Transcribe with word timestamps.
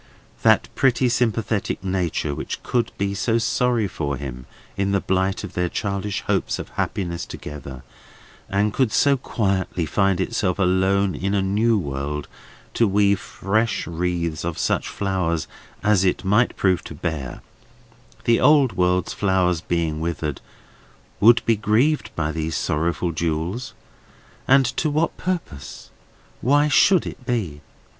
That 0.41 0.67
pretty 0.73 1.09
sympathetic 1.09 1.83
nature 1.83 2.33
which 2.33 2.63
could 2.63 2.91
be 2.97 3.13
so 3.13 3.37
sorry 3.37 3.87
for 3.87 4.17
him 4.17 4.47
in 4.75 4.93
the 4.93 4.99
blight 4.99 5.43
of 5.43 5.53
their 5.53 5.69
childish 5.69 6.21
hopes 6.21 6.57
of 6.57 6.69
happiness 6.69 7.23
together, 7.23 7.83
and 8.49 8.73
could 8.73 8.91
so 8.91 9.15
quietly 9.15 9.85
find 9.85 10.19
itself 10.19 10.57
alone 10.57 11.13
in 11.13 11.35
a 11.35 11.41
new 11.43 11.77
world 11.77 12.27
to 12.73 12.87
weave 12.87 13.19
fresh 13.19 13.85
wreaths 13.85 14.43
of 14.43 14.57
such 14.57 14.87
flowers 14.87 15.45
as 15.83 16.03
it 16.03 16.25
might 16.25 16.57
prove 16.57 16.83
to 16.85 16.95
bear, 16.95 17.43
the 18.23 18.39
old 18.39 18.73
world's 18.75 19.13
flowers 19.13 19.61
being 19.61 19.99
withered, 19.99 20.41
would 21.19 21.43
be 21.45 21.55
grieved 21.55 22.09
by 22.15 22.31
those 22.31 22.55
sorrowful 22.55 23.11
jewels; 23.11 23.75
and 24.47 24.65
to 24.65 24.89
what 24.89 25.15
purpose? 25.17 25.91
Why 26.41 26.69
should 26.69 27.05
it 27.05 27.23
be? 27.27 27.61